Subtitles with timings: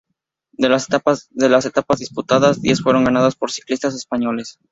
[0.53, 4.57] De las etapas disputadas, diez fueron ganadas por ciclistas españoles.